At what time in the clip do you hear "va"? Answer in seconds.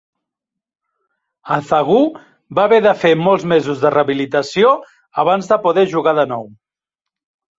2.59-2.63